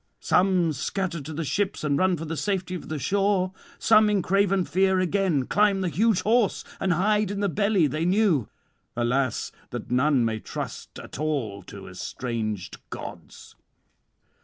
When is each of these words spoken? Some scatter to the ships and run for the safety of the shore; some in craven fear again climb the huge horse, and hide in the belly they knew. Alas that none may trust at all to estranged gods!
Some 0.19 0.73
scatter 0.73 1.21
to 1.21 1.31
the 1.31 1.43
ships 1.43 1.83
and 1.83 1.95
run 1.95 2.17
for 2.17 2.25
the 2.25 2.35
safety 2.35 2.73
of 2.73 2.89
the 2.89 2.97
shore; 2.97 3.51
some 3.77 4.09
in 4.09 4.23
craven 4.23 4.65
fear 4.65 4.99
again 4.99 5.45
climb 5.45 5.81
the 5.81 5.89
huge 5.89 6.23
horse, 6.23 6.63
and 6.79 6.91
hide 6.93 7.29
in 7.29 7.39
the 7.39 7.47
belly 7.47 7.85
they 7.85 8.03
knew. 8.03 8.47
Alas 8.95 9.51
that 9.69 9.91
none 9.91 10.25
may 10.25 10.39
trust 10.39 10.97
at 10.97 11.19
all 11.19 11.61
to 11.67 11.87
estranged 11.87 12.77
gods! 12.89 13.53